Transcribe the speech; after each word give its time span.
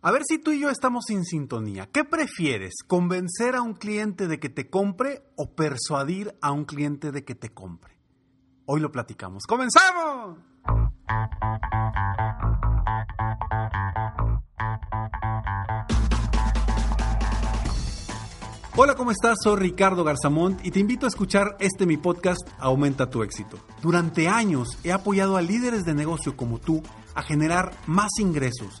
A 0.00 0.12
ver 0.12 0.22
si 0.24 0.38
tú 0.38 0.52
y 0.52 0.60
yo 0.60 0.70
estamos 0.70 1.06
sin 1.08 1.24
sintonía. 1.24 1.88
¿Qué 1.90 2.04
prefieres? 2.04 2.74
¿Convencer 2.86 3.56
a 3.56 3.62
un 3.62 3.74
cliente 3.74 4.28
de 4.28 4.38
que 4.38 4.48
te 4.48 4.70
compre 4.70 5.24
o 5.34 5.56
persuadir 5.56 6.36
a 6.40 6.52
un 6.52 6.66
cliente 6.66 7.10
de 7.10 7.24
que 7.24 7.34
te 7.34 7.48
compre? 7.50 7.98
Hoy 8.64 8.80
lo 8.80 8.92
platicamos. 8.92 9.42
¡Comenzamos! 9.48 10.38
Hola, 18.76 18.94
¿cómo 18.94 19.10
estás? 19.10 19.38
Soy 19.42 19.56
Ricardo 19.56 20.04
Garzamont 20.04 20.64
y 20.64 20.70
te 20.70 20.78
invito 20.78 21.06
a 21.06 21.08
escuchar 21.08 21.56
este 21.58 21.86
mi 21.86 21.96
podcast 21.96 22.48
Aumenta 22.60 23.10
tu 23.10 23.24
éxito. 23.24 23.58
Durante 23.82 24.28
años 24.28 24.78
he 24.84 24.92
apoyado 24.92 25.36
a 25.36 25.42
líderes 25.42 25.84
de 25.84 25.94
negocio 25.94 26.36
como 26.36 26.60
tú 26.60 26.84
a 27.16 27.22
generar 27.22 27.72
más 27.88 28.10
ingresos 28.20 28.80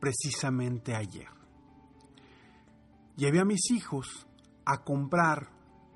precisamente 0.00 0.94
ayer. 0.94 1.28
Llevé 3.16 3.40
a 3.40 3.44
mis 3.44 3.70
hijos 3.70 4.26
a 4.64 4.82
comprar 4.82 5.50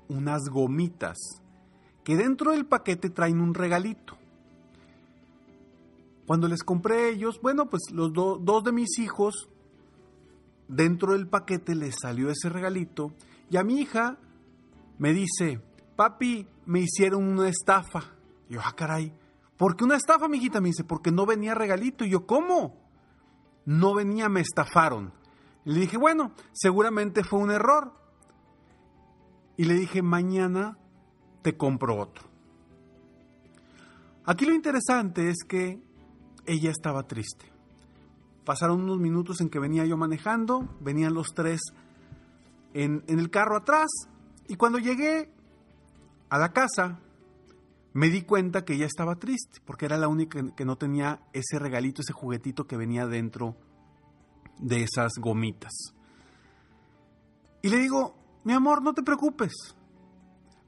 unas 0.07 0.43
gomitas 0.49 1.17
que 2.03 2.15
dentro 2.15 2.51
del 2.51 2.65
paquete 2.65 3.09
traen 3.09 3.41
un 3.41 3.53
regalito. 3.53 4.17
Cuando 6.27 6.47
les 6.47 6.63
compré 6.63 7.09
ellos, 7.09 7.39
bueno, 7.41 7.69
pues 7.69 7.83
los 7.91 8.13
dos 8.13 8.63
de 8.63 8.71
mis 8.71 8.99
hijos, 8.99 9.49
dentro 10.67 11.13
del 11.13 11.27
paquete 11.27 11.75
les 11.75 11.95
salió 11.99 12.29
ese 12.29 12.49
regalito 12.49 13.11
y 13.49 13.57
a 13.57 13.63
mi 13.63 13.79
hija 13.79 14.17
me 14.97 15.13
dice, 15.13 15.61
papi, 15.95 16.47
me 16.65 16.81
hicieron 16.81 17.23
una 17.27 17.49
estafa. 17.49 18.13
Y 18.49 18.53
yo, 18.53 18.61
ah, 18.63 18.73
caray, 18.75 19.13
¿por 19.57 19.75
qué 19.75 19.83
una 19.83 19.97
estafa, 19.97 20.27
mi 20.27 20.37
hijita? 20.37 20.61
Me 20.61 20.69
dice, 20.69 20.83
porque 20.83 21.11
no 21.11 21.25
venía 21.25 21.53
regalito. 21.53 22.05
Y 22.05 22.11
yo, 22.11 22.25
¿cómo? 22.25 22.84
No 23.65 23.93
venía, 23.93 24.29
me 24.29 24.41
estafaron. 24.41 25.13
le 25.63 25.79
dije, 25.79 25.97
bueno, 25.97 26.31
seguramente 26.53 27.23
fue 27.23 27.39
un 27.39 27.51
error. 27.51 27.93
Y 29.57 29.65
le 29.65 29.73
dije, 29.75 30.01
mañana 30.01 30.77
te 31.41 31.57
compro 31.57 31.99
otro. 31.99 32.25
Aquí 34.25 34.45
lo 34.45 34.53
interesante 34.53 35.29
es 35.29 35.43
que 35.47 35.81
ella 36.45 36.71
estaba 36.71 37.03
triste. 37.03 37.45
Pasaron 38.43 38.81
unos 38.81 38.99
minutos 38.99 39.41
en 39.41 39.49
que 39.49 39.59
venía 39.59 39.85
yo 39.85 39.97
manejando, 39.97 40.67
venían 40.81 41.13
los 41.13 41.33
tres 41.33 41.61
en, 42.73 43.03
en 43.07 43.19
el 43.19 43.29
carro 43.29 43.57
atrás, 43.57 43.87
y 44.47 44.55
cuando 44.55 44.77
llegué 44.77 45.31
a 46.29 46.37
la 46.37 46.51
casa, 46.53 46.99
me 47.95 48.09
di 48.09 48.23
cuenta 48.23 48.65
que 48.65 48.73
ella 48.73 48.87
estaba 48.87 49.15
triste, 49.15 49.61
porque 49.63 49.85
era 49.85 49.97
la 49.97 50.09
única 50.09 50.53
que 50.53 50.65
no 50.65 50.77
tenía 50.77 51.21
ese 51.31 51.59
regalito, 51.59 52.01
ese 52.01 52.11
juguetito 52.11 52.67
que 52.67 52.75
venía 52.75 53.07
dentro 53.07 53.55
de 54.59 54.83
esas 54.83 55.13
gomitas. 55.17 55.71
Y 57.61 57.69
le 57.69 57.77
digo, 57.77 58.17
mi 58.43 58.51
amor, 58.51 58.83
no 58.83 58.93
te 58.93 59.01
preocupes, 59.01 59.53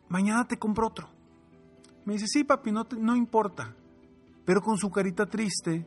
mañana 0.07 0.47
te 0.47 0.57
compro 0.57 0.87
otro. 0.87 1.09
Me 2.05 2.13
dice, 2.13 2.27
sí, 2.27 2.45
papi, 2.45 2.71
no, 2.71 2.87
no 2.97 3.13
importa. 3.13 3.75
Pero 4.45 4.61
con 4.61 4.77
su 4.77 4.89
carita 4.89 5.25
triste, 5.25 5.85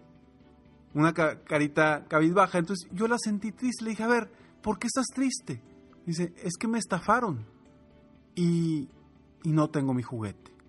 una 0.92 1.14
carita 1.14 2.04
cabizbaja, 2.06 2.58
entonces 2.58 2.86
yo 2.92 3.08
la 3.08 3.16
sentí 3.18 3.52
triste. 3.52 3.84
Le 3.84 3.90
dije, 3.92 4.02
a 4.02 4.08
ver, 4.08 4.30
¿por 4.60 4.78
qué 4.78 4.88
estás 4.88 5.06
triste? 5.06 5.62
Dice, 6.04 6.34
es 6.36 6.58
que 6.58 6.68
me 6.68 6.78
estafaron 6.78 7.46
y, 8.34 8.90
y 9.42 9.52
no 9.52 9.70
tengo 9.70 9.94
mi 9.94 10.02
juguete. 10.02 10.59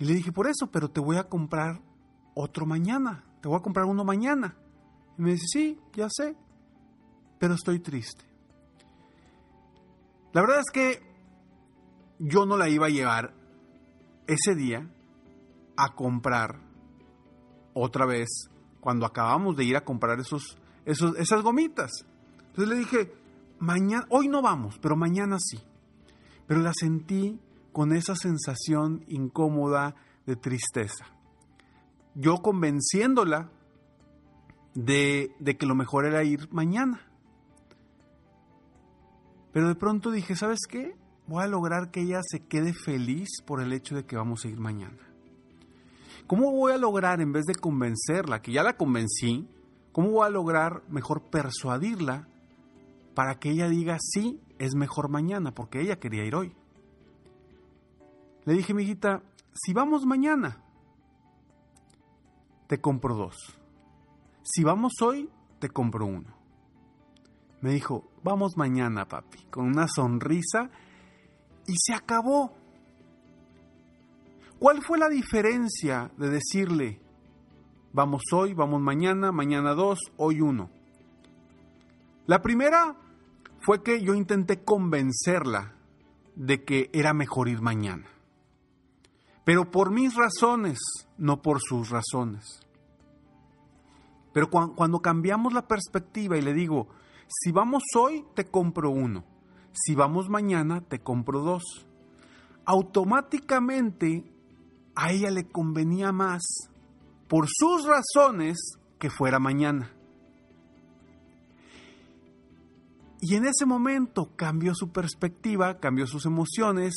Y 0.00 0.06
le 0.06 0.14
dije, 0.14 0.32
por 0.32 0.48
eso, 0.48 0.70
pero 0.70 0.90
te 0.90 0.98
voy 0.98 1.18
a 1.18 1.24
comprar 1.24 1.78
otro 2.34 2.64
mañana. 2.64 3.22
Te 3.42 3.48
voy 3.48 3.58
a 3.58 3.62
comprar 3.62 3.84
uno 3.84 4.02
mañana. 4.02 4.56
Y 5.18 5.22
me 5.22 5.32
dice, 5.32 5.44
sí, 5.46 5.78
ya 5.94 6.08
sé, 6.08 6.34
pero 7.38 7.52
estoy 7.52 7.80
triste. 7.80 8.24
La 10.32 10.40
verdad 10.40 10.60
es 10.60 10.70
que 10.72 11.02
yo 12.18 12.46
no 12.46 12.56
la 12.56 12.70
iba 12.70 12.86
a 12.86 12.90
llevar 12.90 13.34
ese 14.26 14.54
día 14.54 14.88
a 15.76 15.94
comprar 15.94 16.60
otra 17.74 18.06
vez 18.06 18.48
cuando 18.80 19.04
acabamos 19.04 19.54
de 19.54 19.64
ir 19.64 19.76
a 19.76 19.84
comprar 19.84 20.18
esos, 20.18 20.56
esos, 20.86 21.14
esas 21.18 21.42
gomitas. 21.42 21.90
Entonces 22.48 22.68
le 22.68 22.76
dije, 22.76 23.12
mañana, 23.58 24.06
hoy 24.08 24.28
no 24.28 24.40
vamos, 24.40 24.78
pero 24.80 24.96
mañana 24.96 25.36
sí. 25.38 25.58
Pero 26.46 26.60
la 26.60 26.72
sentí 26.72 27.38
con 27.72 27.92
esa 27.92 28.14
sensación 28.14 29.04
incómoda 29.08 29.94
de 30.26 30.36
tristeza. 30.36 31.06
Yo 32.14 32.36
convenciéndola 32.38 33.50
de, 34.74 35.32
de, 35.38 35.56
que 35.56 35.66
lo 35.66 35.74
mejor 35.74 36.06
era 36.06 36.24
ir 36.24 36.48
mañana. 36.52 37.00
Pero 39.52 39.68
de 39.68 39.74
pronto 39.74 40.10
dije, 40.10 40.36
¿sabes 40.36 40.60
qué? 40.68 40.96
Voy 41.26 41.42
a 41.42 41.48
lograr 41.48 41.90
que 41.90 42.02
ella 42.02 42.20
se 42.22 42.40
quede 42.40 42.72
feliz 42.72 43.28
por 43.44 43.60
el 43.60 43.72
hecho 43.72 43.94
de 43.94 44.04
que 44.04 44.16
vamos 44.16 44.44
a 44.44 44.48
ir 44.48 44.58
mañana. 44.58 44.98
¿Cómo 46.26 46.52
voy 46.52 46.72
a 46.72 46.78
lograr, 46.78 47.20
en 47.20 47.32
vez 47.32 47.44
de 47.46 47.56
convencerla, 47.56 48.40
que 48.40 48.52
ya 48.52 48.62
la 48.62 48.76
convencí, 48.76 49.48
cómo 49.92 50.10
voy 50.10 50.26
a 50.26 50.30
lograr 50.30 50.82
mejor 50.88 51.22
persuadirla 51.22 52.28
para 53.14 53.40
que 53.40 53.50
ella 53.50 53.68
diga, 53.68 53.96
sí, 54.00 54.40
es 54.58 54.74
mejor 54.76 55.08
mañana, 55.08 55.52
porque 55.52 55.80
ella 55.80 55.98
quería 55.98 56.24
ir 56.24 56.36
hoy? 56.36 56.54
Le 58.44 58.54
dije, 58.54 58.72
mi 58.72 58.84
hijita, 58.84 59.22
si 59.52 59.72
vamos 59.72 60.06
mañana, 60.06 60.62
te 62.66 62.80
compro 62.80 63.14
dos. 63.14 63.36
Si 64.42 64.64
vamos 64.64 64.94
hoy, 65.02 65.28
te 65.58 65.68
compro 65.68 66.06
uno. 66.06 66.34
Me 67.60 67.72
dijo, 67.72 68.10
vamos 68.22 68.56
mañana, 68.56 69.06
papi, 69.06 69.44
con 69.50 69.66
una 69.66 69.86
sonrisa 69.88 70.70
y 71.66 71.74
se 71.76 71.92
acabó. 71.92 72.54
¿Cuál 74.58 74.82
fue 74.82 74.98
la 74.98 75.08
diferencia 75.08 76.10
de 76.16 76.30
decirle, 76.30 77.00
vamos 77.92 78.22
hoy, 78.32 78.54
vamos 78.54 78.80
mañana, 78.80 79.32
mañana 79.32 79.74
dos, 79.74 79.98
hoy 80.16 80.40
uno? 80.40 80.70
La 82.26 82.40
primera 82.40 82.96
fue 83.60 83.82
que 83.82 84.02
yo 84.02 84.14
intenté 84.14 84.64
convencerla 84.64 85.74
de 86.36 86.64
que 86.64 86.88
era 86.94 87.12
mejor 87.12 87.48
ir 87.48 87.60
mañana 87.60 88.06
pero 89.50 89.68
por 89.68 89.90
mis 89.90 90.14
razones, 90.14 90.78
no 91.18 91.42
por 91.42 91.60
sus 91.60 91.90
razones. 91.90 92.60
Pero 94.32 94.48
cuando 94.48 95.02
cambiamos 95.02 95.52
la 95.52 95.66
perspectiva 95.66 96.38
y 96.38 96.40
le 96.40 96.54
digo, 96.54 96.86
si 97.26 97.50
vamos 97.50 97.82
hoy, 97.98 98.24
te 98.36 98.44
compro 98.44 98.92
uno, 98.92 99.24
si 99.72 99.96
vamos 99.96 100.28
mañana, 100.28 100.82
te 100.82 101.00
compro 101.00 101.40
dos, 101.40 101.84
automáticamente 102.64 104.32
a 104.94 105.10
ella 105.10 105.32
le 105.32 105.48
convenía 105.48 106.12
más, 106.12 106.42
por 107.26 107.48
sus 107.48 107.84
razones, 107.88 108.78
que 109.00 109.10
fuera 109.10 109.40
mañana. 109.40 109.92
Y 113.20 113.34
en 113.34 113.46
ese 113.46 113.66
momento 113.66 114.30
cambió 114.36 114.76
su 114.76 114.92
perspectiva, 114.92 115.80
cambió 115.80 116.06
sus 116.06 116.24
emociones 116.24 116.94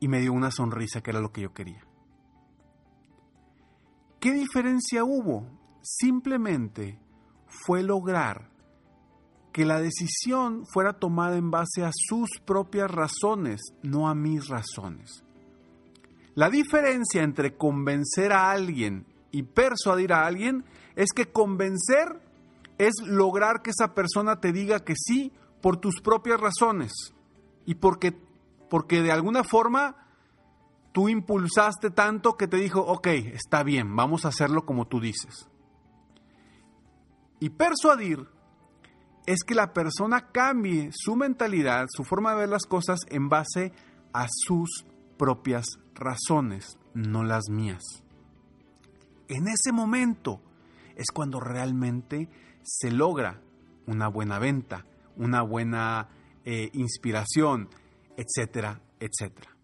y 0.00 0.08
me 0.08 0.20
dio 0.20 0.32
una 0.32 0.50
sonrisa 0.50 1.02
que 1.02 1.10
era 1.10 1.20
lo 1.20 1.30
que 1.30 1.42
yo 1.42 1.52
quería. 1.52 1.86
¿Qué 4.18 4.32
diferencia 4.32 5.04
hubo? 5.04 5.46
Simplemente 5.82 6.98
fue 7.46 7.82
lograr 7.82 8.50
que 9.52 9.64
la 9.64 9.80
decisión 9.80 10.64
fuera 10.66 10.94
tomada 10.94 11.36
en 11.36 11.50
base 11.50 11.84
a 11.84 11.90
sus 11.92 12.28
propias 12.44 12.90
razones, 12.90 13.60
no 13.82 14.08
a 14.08 14.14
mis 14.14 14.48
razones. 14.48 15.24
La 16.34 16.48
diferencia 16.48 17.22
entre 17.22 17.56
convencer 17.56 18.32
a 18.32 18.50
alguien 18.50 19.06
y 19.32 19.42
persuadir 19.42 20.12
a 20.12 20.26
alguien 20.26 20.64
es 20.96 21.10
que 21.14 21.26
convencer 21.26 22.20
es 22.78 22.94
lograr 23.04 23.62
que 23.62 23.70
esa 23.70 23.94
persona 23.94 24.40
te 24.40 24.52
diga 24.52 24.80
que 24.80 24.94
sí 24.96 25.32
por 25.60 25.78
tus 25.78 26.00
propias 26.00 26.40
razones 26.40 26.92
y 27.66 27.74
porque 27.74 28.16
porque 28.70 29.02
de 29.02 29.12
alguna 29.12 29.44
forma 29.44 29.96
tú 30.92 31.08
impulsaste 31.08 31.90
tanto 31.90 32.36
que 32.36 32.48
te 32.48 32.56
dijo, 32.56 32.80
ok, 32.80 33.06
está 33.08 33.62
bien, 33.62 33.94
vamos 33.94 34.24
a 34.24 34.28
hacerlo 34.28 34.64
como 34.64 34.86
tú 34.86 35.00
dices. 35.00 35.48
Y 37.40 37.50
persuadir 37.50 38.28
es 39.26 39.42
que 39.44 39.54
la 39.54 39.72
persona 39.72 40.30
cambie 40.32 40.90
su 40.92 41.16
mentalidad, 41.16 41.86
su 41.90 42.04
forma 42.04 42.32
de 42.32 42.38
ver 42.38 42.48
las 42.48 42.64
cosas 42.64 43.00
en 43.08 43.28
base 43.28 43.72
a 44.12 44.26
sus 44.28 44.86
propias 45.18 45.66
razones, 45.94 46.78
no 46.94 47.24
las 47.24 47.48
mías. 47.50 47.82
En 49.28 49.48
ese 49.48 49.72
momento 49.72 50.40
es 50.96 51.10
cuando 51.12 51.40
realmente 51.40 52.28
se 52.62 52.90
logra 52.90 53.40
una 53.86 54.08
buena 54.08 54.38
venta, 54.38 54.84
una 55.16 55.42
buena 55.42 56.08
eh, 56.44 56.70
inspiración, 56.72 57.68
etcétera, 58.16 58.80
etcétera. 58.98 59.56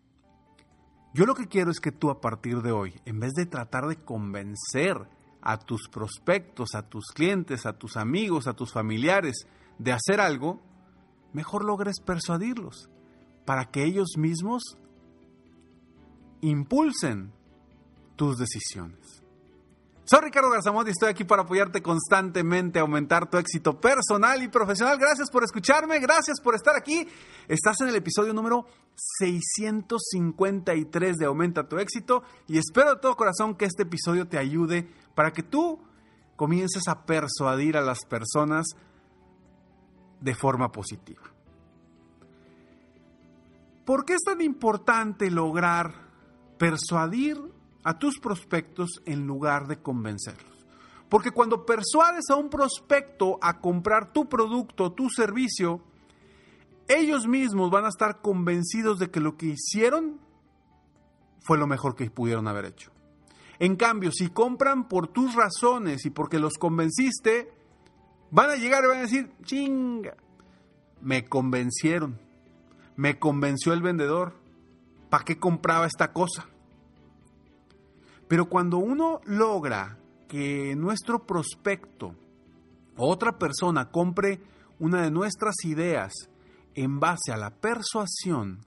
Yo 1.15 1.25
lo 1.25 1.35
que 1.35 1.47
quiero 1.47 1.71
es 1.71 1.81
que 1.81 1.93
tú 1.93 2.11
a 2.11 2.21
partir 2.21 2.61
de 2.63 2.73
hoy, 2.73 2.95
en 3.05 3.21
vez 3.21 3.33
de 3.33 3.47
tratar 3.47 3.87
de 3.87 3.97
convencer 3.97 4.97
a 5.41 5.59
tus 5.59 5.89
prospectos, 5.89 6.75
a 6.75 6.89
tus 6.89 7.07
clientes, 7.15 7.67
a 7.67 7.79
tus 7.79 7.97
amigos, 7.97 8.47
a 8.47 8.55
tus 8.55 8.73
familiares 8.73 9.47
de 9.79 9.93
hacer 9.93 10.21
algo, 10.21 10.61
mejor 11.33 11.65
logres 11.65 12.01
persuadirlos 12.01 12.91
para 13.45 13.67
que 13.71 13.85
ellos 13.85 14.17
mismos 14.19 14.77
impulsen 16.41 17.33
tus 18.17 18.37
decisiones. 18.39 19.23
Soy 20.09 20.21
Ricardo 20.21 20.51
Garzamont 20.51 20.87
y 20.87 20.93
estoy 20.93 21.09
aquí 21.09 21.25
para 21.25 21.43
apoyarte 21.43 21.83
constantemente 21.83 22.79
a 22.79 22.83
aumentar 22.83 23.29
tu 23.29 23.39
éxito 23.39 23.81
personal 23.81 24.41
y 24.41 24.47
profesional. 24.47 24.99
Gracias 24.99 25.29
por 25.29 25.43
escucharme, 25.43 25.99
gracias 25.99 26.41
por 26.41 26.55
estar 26.55 26.77
aquí. 26.77 27.09
Estás 27.49 27.81
en 27.81 27.89
el 27.89 27.97
episodio 27.97 28.33
número 28.33 28.67
653 29.19 31.17
de 31.17 31.27
Aumenta 31.27 31.69
tu 31.69 31.81
éxito 31.81 32.23
y 32.47 32.57
espero 32.57 32.95
de 32.95 33.01
todo 33.01 33.17
corazón 33.17 33.57
que 33.57 33.65
este 33.65 33.83
episodio 33.83 34.29
te 34.29 34.39
ayude 34.39 34.89
para 35.17 35.33
que 35.33 35.43
tú 35.43 35.81
comiences 36.37 36.87
a 36.87 37.05
persuadir 37.05 37.77
a 37.77 37.81
las 37.81 38.05
personas 38.05 38.65
de 40.21 40.37
forma 40.37 40.71
positiva. 40.71 41.23
¿Por 43.85 44.05
qué 44.05 44.15
es 44.15 44.23
tan 44.23 44.41
importante 44.41 45.33
lograr 45.33 45.93
persuadir 46.59 47.56
a 47.87 48.01
tus 48.01 48.19
prospectos 48.19 49.01
en 49.05 49.29
lugar 49.29 49.69
de 49.69 49.81
convencerlos? 49.81 50.67
Porque 51.09 51.31
cuando 51.31 51.65
persuades 51.65 52.25
a 52.31 52.35
un 52.35 52.51
prospecto 52.51 53.39
a 53.41 53.61
comprar 53.61 54.13
tu 54.13 54.29
producto, 54.29 54.93
tu 54.93 55.09
servicio, 55.09 55.81
ellos 56.89 57.29
mismos 57.29 57.71
van 57.71 57.85
a 57.85 57.89
estar 57.89 58.21
convencidos 58.21 58.99
de 58.99 59.11
que 59.11 59.21
lo 59.21 59.37
que 59.37 59.55
hicieron 59.55 60.19
fue 61.43 61.59
lo 61.59 61.69
mejor 61.69 61.95
que 61.95 62.11
pudieron 62.11 62.49
haber 62.49 62.65
hecho. 62.65 62.91
En 63.61 63.77
cambio, 63.77 64.11
si 64.11 64.31
compran 64.31 64.89
por 64.89 65.07
tus 65.07 65.37
razones 65.37 66.05
y 66.07 66.11
porque 66.11 66.41
los 66.41 66.55
convenciste, 66.55 67.53
van 68.33 68.51
a 68.51 68.57
llegar 68.57 68.83
y 68.83 68.89
van 68.89 68.99
a 68.99 69.03
decir, 69.03 69.31
chinga, 69.45 70.17
me 71.01 71.29
convencieron, 71.29 72.21
me 72.97 73.21
convenció 73.21 73.73
el 73.73 73.81
vendedor, 73.81 74.35
¿para 75.09 75.25
qué 75.25 75.39
compraba 75.39 75.87
esta 75.87 76.13
cosa? 76.13 76.49
Pero 78.29 78.49
cuando 78.49 78.79
uno 78.79 79.21
logra 79.25 79.99
que 80.29 80.75
nuestro 80.77 81.27
prospecto 81.27 82.15
o 82.97 83.09
otra 83.09 83.39
persona 83.39 83.91
compre 83.91 84.41
una 84.79 85.03
de 85.03 85.11
nuestras 85.11 85.55
ideas 85.65 86.13
en 86.75 86.99
base 86.99 87.33
a 87.33 87.37
la 87.37 87.51
persuasión, 87.51 88.61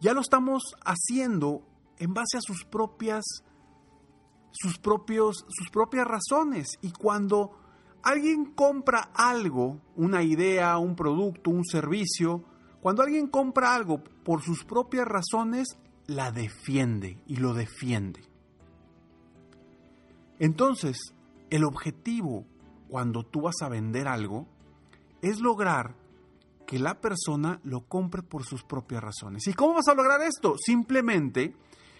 ya 0.00 0.14
lo 0.14 0.20
estamos 0.20 0.62
haciendo 0.84 1.62
en 1.98 2.14
base 2.14 2.38
a 2.38 2.40
sus 2.40 2.64
propias 2.64 3.24
sus 4.52 4.78
propios 4.78 5.44
sus 5.48 5.70
propias 5.70 6.06
razones 6.06 6.78
y 6.80 6.90
cuando 6.90 7.60
alguien 8.02 8.46
compra 8.46 9.10
algo, 9.14 9.80
una 9.96 10.22
idea, 10.22 10.78
un 10.78 10.96
producto, 10.96 11.50
un 11.50 11.64
servicio, 11.64 12.44
cuando 12.80 13.02
alguien 13.02 13.28
compra 13.28 13.74
algo 13.74 14.02
por 14.24 14.42
sus 14.42 14.64
propias 14.64 15.06
razones, 15.06 15.78
la 16.06 16.32
defiende 16.32 17.22
y 17.26 17.36
lo 17.36 17.54
defiende. 17.54 18.29
Entonces, 20.40 21.14
el 21.50 21.64
objetivo 21.64 22.44
cuando 22.88 23.22
tú 23.22 23.42
vas 23.42 23.62
a 23.62 23.68
vender 23.68 24.08
algo 24.08 24.48
es 25.22 25.38
lograr 25.38 25.94
que 26.66 26.78
la 26.78 27.00
persona 27.00 27.60
lo 27.62 27.82
compre 27.86 28.22
por 28.22 28.44
sus 28.44 28.64
propias 28.64 29.02
razones. 29.02 29.46
¿Y 29.46 29.54
cómo 29.54 29.74
vas 29.74 29.88
a 29.88 29.94
lograr 29.94 30.20
esto? 30.22 30.56
Simplemente 30.58 31.54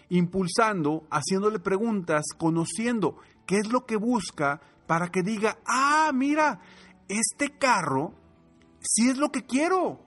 impulsando, 0.08 1.06
haciéndole 1.10 1.60
preguntas, 1.60 2.24
conociendo 2.36 3.16
qué 3.46 3.58
es 3.58 3.70
lo 3.70 3.84
que 3.84 3.96
busca 3.96 4.60
para 4.86 5.08
que 5.08 5.22
diga, 5.22 5.58
ah, 5.66 6.10
mira, 6.14 6.60
este 7.08 7.50
carro 7.58 8.14
sí 8.80 9.08
es 9.08 9.18
lo 9.18 9.30
que 9.30 9.44
quiero. 9.44 10.00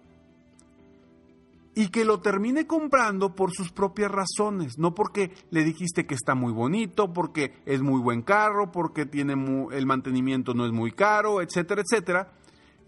Y 1.75 1.87
que 1.87 2.05
lo 2.05 2.19
termine 2.19 2.67
comprando 2.67 3.33
por 3.33 3.51
sus 3.51 3.71
propias 3.71 4.11
razones, 4.11 4.77
no 4.77 4.93
porque 4.93 5.33
le 5.49 5.63
dijiste 5.63 6.05
que 6.05 6.13
está 6.13 6.35
muy 6.35 6.53
bonito, 6.53 7.11
porque 7.13 7.55
es 7.65 7.81
muy 7.81 7.99
buen 7.99 8.21
carro, 8.21 8.71
porque 8.71 9.07
tiene 9.07 9.33
el 9.71 9.85
mantenimiento 9.87 10.53
no 10.53 10.65
es 10.65 10.71
muy 10.71 10.91
caro, 10.91 11.41
etcétera, 11.41 11.81
etcétera. 11.81 12.31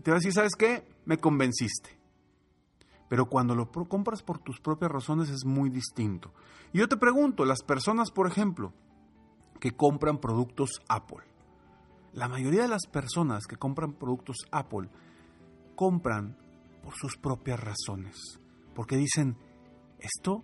te 0.03 0.11
va 0.11 0.17
a 0.17 0.19
decir, 0.19 0.33
¿sabes 0.33 0.55
qué? 0.55 0.87
Me 1.05 1.17
convenciste. 1.17 1.97
Pero 3.09 3.25
cuando 3.27 3.55
lo 3.55 3.71
compras 3.71 4.21
por 4.21 4.39
tus 4.39 4.59
propias 4.59 4.91
razones 4.91 5.29
es 5.29 5.45
muy 5.45 5.69
distinto. 5.69 6.31
Y 6.71 6.79
yo 6.79 6.87
te 6.87 6.97
pregunto, 6.97 7.45
las 7.45 7.63
personas, 7.63 8.11
por 8.11 8.27
ejemplo, 8.27 8.71
que 9.59 9.75
compran 9.75 10.19
productos 10.19 10.81
Apple, 10.89 11.23
la 12.13 12.27
mayoría 12.27 12.63
de 12.63 12.67
las 12.67 12.85
personas 12.85 13.45
que 13.47 13.57
compran 13.57 13.93
productos 13.93 14.37
Apple 14.51 14.89
compran 15.75 16.37
por 16.83 16.93
sus 16.93 17.17
propias 17.17 17.59
razones 17.59 18.39
porque 18.75 18.97
dicen, 18.97 19.37
esto 19.99 20.43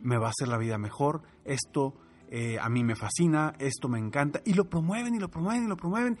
me 0.00 0.18
va 0.18 0.28
a 0.28 0.30
hacer 0.30 0.48
la 0.48 0.58
vida 0.58 0.78
mejor, 0.78 1.22
esto 1.44 1.94
eh, 2.28 2.58
a 2.60 2.68
mí 2.68 2.84
me 2.84 2.94
fascina, 2.94 3.54
esto 3.58 3.88
me 3.88 3.98
encanta, 3.98 4.40
y 4.44 4.54
lo 4.54 4.68
promueven 4.68 5.14
y 5.14 5.18
lo 5.18 5.28
promueven 5.28 5.64
y 5.64 5.68
lo 5.68 5.76
promueven. 5.76 6.18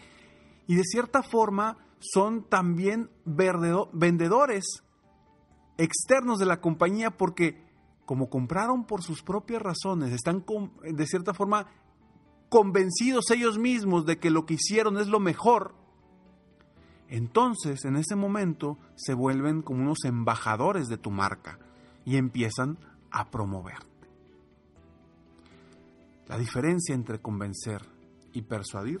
Y 0.66 0.74
de 0.74 0.82
cierta 0.84 1.22
forma 1.22 1.78
son 2.00 2.48
también 2.48 3.10
vendedores 3.24 4.64
externos 5.78 6.38
de 6.38 6.46
la 6.46 6.60
compañía 6.60 7.10
porque 7.10 7.64
como 8.04 8.30
compraron 8.30 8.84
por 8.84 9.02
sus 9.02 9.22
propias 9.22 9.60
razones, 9.60 10.12
están 10.12 10.44
de 10.82 11.06
cierta 11.06 11.34
forma 11.34 11.66
convencidos 12.48 13.30
ellos 13.30 13.58
mismos 13.58 14.06
de 14.06 14.18
que 14.18 14.30
lo 14.30 14.46
que 14.46 14.54
hicieron 14.54 14.96
es 14.98 15.08
lo 15.08 15.18
mejor, 15.18 15.74
entonces 17.08 17.84
en 17.84 17.96
ese 17.96 18.16
momento 18.16 18.78
se 18.96 19.14
vuelven 19.14 19.62
como 19.62 19.82
unos 19.82 20.04
embajadores 20.04 20.88
de 20.88 20.98
tu 20.98 21.10
marca 21.10 21.58
y 22.04 22.16
empiezan 22.16 22.78
a 23.10 23.30
promoverte. 23.30 23.86
La 26.26 26.38
diferencia 26.38 26.94
entre 26.94 27.20
convencer 27.20 27.82
y 28.32 28.42
persuadir 28.42 29.00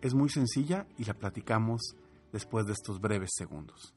es 0.00 0.14
muy 0.14 0.28
sencilla 0.28 0.86
y 0.96 1.04
la 1.04 1.14
platicamos 1.14 1.96
después 2.32 2.66
de 2.66 2.72
estos 2.72 3.00
breves 3.00 3.30
segundos. 3.36 3.94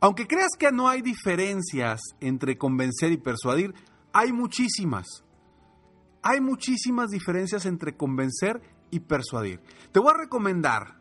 Aunque 0.00 0.26
creas 0.26 0.50
que 0.58 0.70
no 0.70 0.88
hay 0.88 1.02
diferencias 1.02 2.00
entre 2.20 2.56
convencer 2.56 3.10
y 3.12 3.16
persuadir, 3.16 3.74
hay 4.12 4.32
muchísimas. 4.32 5.06
Hay 6.22 6.40
muchísimas 6.40 7.08
diferencias 7.10 7.66
entre 7.66 7.96
convencer 7.96 8.60
y 8.90 9.00
persuadir. 9.00 9.60
Te 9.92 10.00
voy 10.00 10.10
a 10.10 10.18
recomendar 10.18 10.98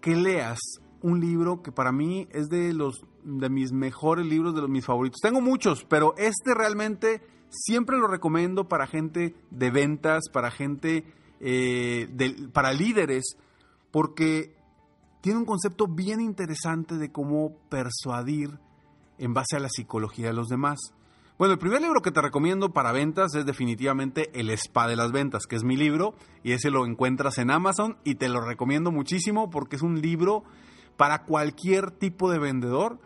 que 0.00 0.16
leas 0.16 0.58
un 1.02 1.20
libro 1.20 1.62
que 1.62 1.72
para 1.72 1.92
mí 1.92 2.28
es 2.32 2.48
de 2.48 2.72
los 2.72 3.04
de 3.24 3.48
mis 3.50 3.72
mejores 3.72 4.26
libros, 4.26 4.54
de 4.54 4.62
los 4.62 4.70
mis 4.70 4.84
favoritos. 4.84 5.20
Tengo 5.20 5.40
muchos, 5.40 5.84
pero 5.84 6.14
este 6.16 6.54
realmente 6.54 7.22
siempre 7.50 7.98
lo 7.98 8.08
recomiendo 8.08 8.68
para 8.68 8.86
gente 8.86 9.34
de 9.50 9.70
ventas, 9.70 10.24
para 10.32 10.50
gente 10.50 11.04
eh, 11.40 12.08
para 12.52 12.72
líderes, 12.72 13.36
porque 13.90 14.56
tiene 15.20 15.38
un 15.38 15.44
concepto 15.44 15.86
bien 15.86 16.20
interesante 16.20 16.96
de 16.96 17.12
cómo 17.12 17.56
persuadir 17.68 18.58
en 19.18 19.34
base 19.34 19.56
a 19.56 19.60
la 19.60 19.68
psicología 19.68 20.28
de 20.28 20.34
los 20.34 20.48
demás. 20.48 20.78
Bueno, 21.38 21.52
el 21.52 21.60
primer 21.60 21.80
libro 21.80 22.02
que 22.02 22.10
te 22.10 22.20
recomiendo 22.20 22.72
para 22.72 22.90
ventas 22.90 23.32
es 23.36 23.46
definitivamente 23.46 24.28
El 24.40 24.50
Spa 24.50 24.88
de 24.88 24.96
las 24.96 25.12
Ventas, 25.12 25.46
que 25.46 25.54
es 25.54 25.62
mi 25.62 25.76
libro 25.76 26.14
y 26.42 26.50
ese 26.50 26.68
lo 26.68 26.84
encuentras 26.84 27.38
en 27.38 27.52
Amazon 27.52 27.96
y 28.02 28.16
te 28.16 28.28
lo 28.28 28.40
recomiendo 28.40 28.90
muchísimo 28.90 29.48
porque 29.48 29.76
es 29.76 29.82
un 29.82 30.00
libro 30.00 30.42
para 30.96 31.22
cualquier 31.26 31.92
tipo 31.92 32.28
de 32.28 32.40
vendedor 32.40 32.98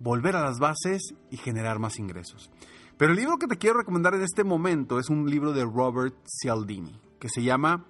volver 0.00 0.34
a 0.34 0.42
las 0.42 0.58
bases 0.58 1.14
y 1.30 1.36
generar 1.36 1.78
más 1.78 2.00
ingresos. 2.00 2.50
Pero 2.96 3.12
el 3.12 3.18
libro 3.18 3.36
que 3.36 3.46
te 3.46 3.56
quiero 3.56 3.78
recomendar 3.78 4.14
en 4.14 4.22
este 4.22 4.42
momento 4.42 4.98
es 4.98 5.08
un 5.08 5.30
libro 5.30 5.52
de 5.52 5.64
Robert 5.64 6.16
Cialdini 6.26 7.00
que 7.20 7.28
se 7.28 7.44
llama 7.44 7.86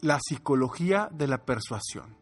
La 0.00 0.20
psicología 0.20 1.08
de 1.10 1.26
la 1.26 1.44
persuasión. 1.44 2.16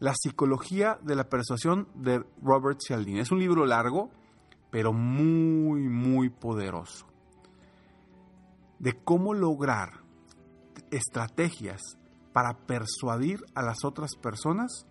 La 0.00 0.14
psicología 0.16 0.98
de 1.00 1.14
la 1.14 1.28
persuasión 1.28 1.86
de 1.94 2.24
Robert 2.42 2.80
Cialdini. 2.84 3.20
Es 3.20 3.30
un 3.30 3.38
libro 3.38 3.66
largo, 3.66 4.10
pero 4.72 4.92
muy, 4.92 5.82
muy 5.82 6.30
poderoso. 6.30 7.06
de 8.80 8.94
cómo 9.04 9.32
lograr 9.32 10.02
estrategias 10.90 11.80
para 12.32 12.66
persuadir 12.66 13.44
a 13.54 13.62
las 13.62 13.84
otras 13.84 14.16
personas 14.16 14.86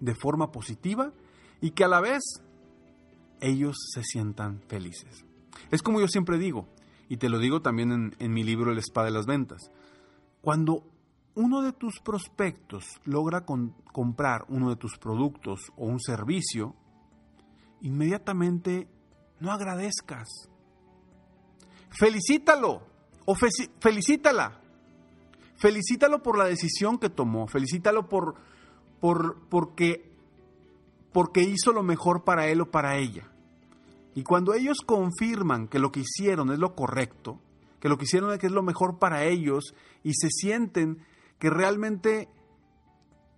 de 0.00 0.16
forma 0.16 0.50
positiva 0.50 1.12
y 1.60 1.70
que 1.70 1.84
a 1.84 1.88
la 1.88 2.00
vez 2.00 2.22
ellos 3.40 3.76
se 3.94 4.02
sientan 4.02 4.62
felices. 4.66 5.24
Es 5.70 5.80
como 5.80 6.00
yo 6.00 6.08
siempre 6.08 6.38
digo, 6.38 6.66
y 7.08 7.18
te 7.18 7.28
lo 7.28 7.38
digo 7.38 7.62
también 7.62 8.14
en, 8.18 8.32
mi 8.32 8.42
libro 8.42 8.72
El 8.72 8.78
Spa 8.78 9.04
de 9.04 9.12
las 9.12 9.26
Ventas, 9.26 9.70
cuando 10.40 10.82
uno 11.36 11.62
de 11.62 11.72
tus 11.72 12.00
prospectos 12.00 12.84
logra 13.04 13.44
comprar 13.44 14.44
uno 14.48 14.70
de 14.70 14.76
tus 14.76 14.98
productos 14.98 15.60
o 15.76 15.86
un 15.86 16.00
servicio, 16.00 16.74
inmediatamente 17.82 18.88
no 19.40 19.52
agradezcas. 19.52 20.28
Felicítalo 21.90 22.82
o 23.26 23.34
felicítala. 23.80 24.60
Felicítalo 25.56 26.22
por 26.22 26.38
la 26.38 26.46
decisión 26.46 26.98
que 26.98 27.10
tomó, 27.10 27.46
felicítalo 27.46 28.08
por, 28.08 28.34
por 29.00 29.48
porque 29.48 30.10
porque 31.12 31.42
hizo 31.42 31.72
lo 31.72 31.82
mejor 31.82 32.24
para 32.24 32.48
él 32.48 32.62
o 32.62 32.70
para 32.70 32.96
ella. 32.96 33.28
Y 34.14 34.22
cuando 34.22 34.54
ellos 34.54 34.78
confirman 34.84 35.68
que 35.68 35.78
lo 35.78 35.92
que 35.92 36.00
hicieron 36.00 36.50
es 36.52 36.58
lo 36.58 36.74
correcto, 36.74 37.38
que 37.80 37.88
lo 37.88 37.98
que 37.98 38.04
hicieron 38.04 38.32
es 38.32 38.38
que 38.38 38.46
es 38.46 38.52
lo 38.52 38.62
mejor 38.62 38.98
para 38.98 39.24
ellos 39.24 39.74
y 40.02 40.14
se 40.14 40.28
sienten 40.30 41.04
que 41.38 41.50
realmente 41.50 42.28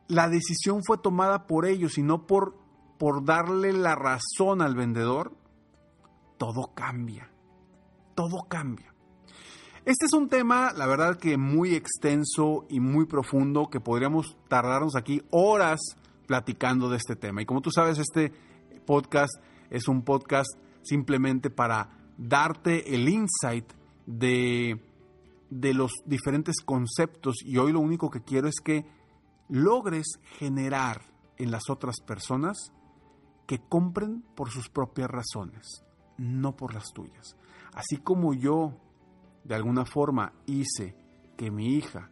la 0.09 0.29
decisión 0.29 0.81
fue 0.85 0.99
tomada 0.99 1.47
por 1.47 1.67
ellos 1.67 1.99
y 1.99 2.03
no 2.03 2.27
por, 2.27 2.57
por 3.05 3.23
darle 3.23 3.75
la 3.75 3.95
razón 3.95 4.63
al 4.63 4.75
vendedor, 4.75 5.37
todo 6.39 6.73
cambia. 6.75 7.31
Todo 8.15 8.47
cambia. 8.49 8.95
Este 9.85 10.07
es 10.07 10.15
un 10.15 10.31
tema, 10.31 10.73
la 10.73 10.87
verdad 10.87 11.19
que 11.19 11.37
muy 11.37 11.75
extenso 11.75 12.65
y 12.71 12.81
muy 12.81 13.05
profundo, 13.05 13.69
que 13.69 13.79
podríamos 13.79 14.39
tardarnos 14.49 14.97
aquí 14.97 15.21
horas 15.29 15.81
platicando 16.27 16.89
de 16.89 16.97
este 16.97 17.15
tema. 17.15 17.43
Y 17.43 17.45
como 17.45 17.61
tú 17.61 17.71
sabes, 17.71 17.99
este 17.99 18.33
podcast 18.87 19.35
es 19.69 19.87
un 19.87 20.01
podcast 20.01 20.49
simplemente 20.83 21.51
para 21.51 21.91
darte 22.17 22.95
el 22.95 23.07
insight 23.07 23.71
de, 24.07 24.83
de 25.51 25.75
los 25.75 25.93
diferentes 26.07 26.57
conceptos 26.65 27.35
y 27.45 27.59
hoy 27.59 27.71
lo 27.71 27.81
único 27.81 28.09
que 28.09 28.23
quiero 28.23 28.49
es 28.49 28.61
que 28.65 28.87
logres 29.51 30.07
generar 30.39 31.03
en 31.37 31.51
las 31.51 31.69
otras 31.69 32.01
personas 32.01 32.73
que 33.47 33.61
compren 33.61 34.23
por 34.35 34.51
sus 34.51 34.69
propias 34.69 35.11
razones, 35.11 35.85
no 36.19 36.57
por 36.57 36.75
las 36.75 36.93
tuyas. 36.93 37.37
Así 37.75 37.97
como 37.99 38.35
yo, 38.35 38.75
de 39.45 39.55
alguna 39.55 39.85
forma, 39.85 40.33
hice 40.47 40.95
que 41.37 41.51
mi 41.51 41.75
hija 41.75 42.11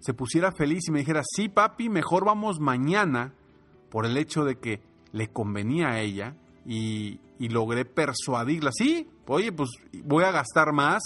se 0.00 0.14
pusiera 0.14 0.52
feliz 0.52 0.88
y 0.88 0.92
me 0.92 1.00
dijera, 1.00 1.22
sí, 1.24 1.48
papi, 1.48 1.88
mejor 1.88 2.24
vamos 2.24 2.60
mañana, 2.60 3.34
por 3.90 4.06
el 4.06 4.16
hecho 4.16 4.44
de 4.44 4.58
que 4.58 4.82
le 5.12 5.28
convenía 5.28 5.88
a 5.88 6.00
ella 6.00 6.36
y, 6.64 7.20
logré 7.38 7.84
persuadirla. 7.84 8.70
Sí, 8.72 9.08
oye, 9.26 9.52
pues 9.52 9.70
voy 10.04 10.24
a 10.24 10.32
gastar 10.32 10.72
más, 10.72 11.02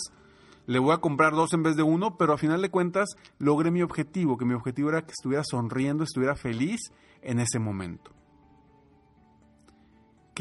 le 0.66 0.78
voy 0.78 0.92
a 0.92 0.98
comprar 0.98 1.32
dos 1.32 1.52
en 1.52 1.62
vez 1.62 1.76
de 1.76 1.82
uno, 1.82 2.16
pero 2.16 2.32
a 2.32 2.38
final 2.38 2.62
de 2.62 2.70
cuentas 2.70 3.10
logré 3.38 3.70
mi 3.70 3.82
objetivo, 3.82 4.36
que 4.36 4.44
mi 4.44 4.54
objetivo 4.54 4.88
era 4.88 5.02
que 5.02 5.12
estuviera 5.12 5.44
sonriendo, 5.44 6.04
estuviera 6.04 6.34
feliz 6.34 6.80
en 7.22 7.38
ese 7.38 7.58
momento. 7.58 8.10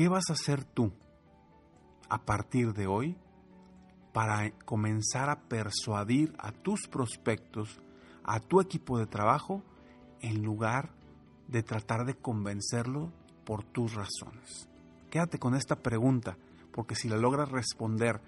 ¿Qué 0.01 0.09
vas 0.09 0.31
a 0.31 0.33
hacer 0.33 0.63
tú 0.63 0.91
a 2.09 2.25
partir 2.25 2.73
de 2.73 2.87
hoy 2.87 3.15
para 4.11 4.49
comenzar 4.65 5.29
a 5.29 5.41
persuadir 5.41 6.33
a 6.39 6.51
tus 6.51 6.87
prospectos 6.87 7.79
a 8.23 8.39
tu 8.39 8.61
equipo 8.61 8.97
de 8.97 9.05
trabajo 9.05 9.61
en 10.21 10.41
lugar 10.41 10.89
de 11.49 11.61
tratar 11.61 12.07
de 12.07 12.15
convencerlo 12.15 13.13
por 13.45 13.63
tus 13.63 13.93
razones. 13.93 14.67
Quédate 15.11 15.37
con 15.37 15.53
esta 15.53 15.75
pregunta, 15.75 16.35
porque 16.73 16.95
si 16.95 17.07
la 17.07 17.17
logras 17.17 17.51
responder 17.51 18.21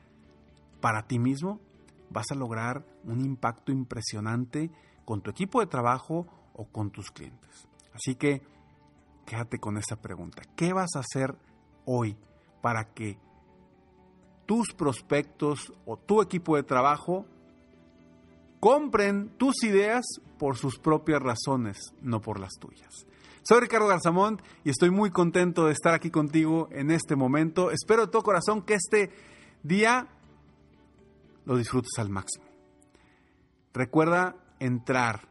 para 0.79 1.07
ti 1.07 1.17
mismo, 1.17 1.59
vas 2.11 2.29
a 2.29 2.35
lograr 2.35 2.85
un 3.03 3.19
impacto 3.19 3.71
impresionante 3.71 4.69
con 5.05 5.23
tu 5.23 5.31
equipo 5.31 5.59
de 5.59 5.65
trabajo 5.65 6.27
o 6.53 6.65
con 6.65 6.91
tus 6.91 7.09
clientes. 7.09 7.67
Así 7.95 8.13
que 8.13 8.43
quédate 9.25 9.57
con 9.57 9.79
esta 9.79 9.95
pregunta. 9.95 10.43
¿Qué 10.55 10.71
vas 10.71 10.95
a 10.95 10.99
hacer 10.99 11.35
hoy 11.85 12.17
para 12.61 12.93
que 12.93 13.17
tus 14.45 14.73
prospectos 14.73 15.73
o 15.85 15.97
tu 15.97 16.21
equipo 16.21 16.55
de 16.55 16.63
trabajo 16.63 17.25
compren 18.59 19.29
tus 19.37 19.63
ideas 19.63 20.05
por 20.37 20.57
sus 20.57 20.79
propias 20.79 21.21
razones, 21.21 21.77
no 22.01 22.21
por 22.21 22.39
las 22.39 22.53
tuyas. 22.59 23.05
Soy 23.43 23.59
Ricardo 23.59 23.87
Garzamont 23.87 24.41
y 24.63 24.69
estoy 24.69 24.89
muy 24.89 25.11
contento 25.11 25.65
de 25.65 25.73
estar 25.73 25.93
aquí 25.93 26.09
contigo 26.09 26.69
en 26.71 26.91
este 26.91 27.17
momento. 27.17 27.71
Espero 27.71 28.05
de 28.05 28.11
todo 28.11 28.23
corazón 28.23 28.61
que 28.61 28.75
este 28.75 29.11
día 29.63 30.07
lo 31.45 31.57
disfrutes 31.57 31.91
al 31.97 32.09
máximo. 32.09 32.45
Recuerda 33.73 34.37
entrar. 34.59 35.27